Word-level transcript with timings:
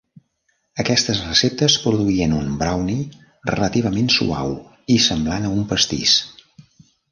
Aquestes 0.83 1.19
receptes 1.25 1.75
produïen 1.83 2.33
un 2.37 2.49
brownie 2.63 2.97
relativament 3.51 4.11
suau 4.17 4.57
i 4.97 4.99
semblant 5.11 5.49
a 5.51 5.55
un 5.61 5.71
pastís. 5.75 6.19